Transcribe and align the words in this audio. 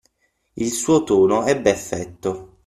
Il 0.55 0.71
suo 0.71 1.03
tono 1.03 1.45
ebbe 1.45 1.69
effetto. 1.69 2.57